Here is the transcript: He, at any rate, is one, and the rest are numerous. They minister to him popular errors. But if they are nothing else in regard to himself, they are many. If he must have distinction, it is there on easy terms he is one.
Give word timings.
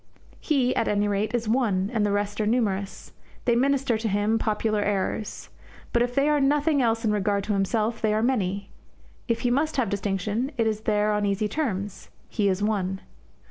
He, 0.39 0.75
at 0.75 0.87
any 0.87 1.07
rate, 1.07 1.35
is 1.35 1.47
one, 1.47 1.91
and 1.93 2.03
the 2.03 2.11
rest 2.11 2.41
are 2.41 2.47
numerous. 2.47 3.11
They 3.45 3.55
minister 3.55 3.99
to 3.99 4.07
him 4.07 4.39
popular 4.39 4.81
errors. 4.81 5.49
But 5.93 6.01
if 6.01 6.15
they 6.15 6.27
are 6.27 6.39
nothing 6.41 6.81
else 6.81 7.05
in 7.05 7.11
regard 7.11 7.43
to 7.43 7.53
himself, 7.53 8.01
they 8.01 8.11
are 8.11 8.23
many. 8.23 8.71
If 9.27 9.41
he 9.41 9.51
must 9.51 9.77
have 9.77 9.89
distinction, 9.91 10.49
it 10.57 10.65
is 10.65 10.81
there 10.89 11.13
on 11.13 11.27
easy 11.27 11.47
terms 11.47 12.09
he 12.29 12.49
is 12.49 12.63
one. 12.63 13.01